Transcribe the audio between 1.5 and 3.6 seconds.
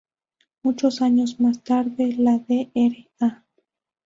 tarde, la Dra.